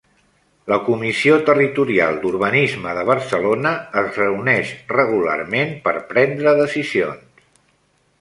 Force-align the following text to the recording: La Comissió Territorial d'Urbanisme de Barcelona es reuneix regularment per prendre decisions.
La 0.71 0.77
Comissió 0.85 1.35
Territorial 1.49 2.15
d'Urbanisme 2.23 2.93
de 2.99 3.03
Barcelona 3.09 3.73
es 4.03 4.17
reuneix 4.21 4.71
regularment 5.01 5.77
per 5.85 5.95
prendre 6.15 6.55
decisions. 6.63 7.45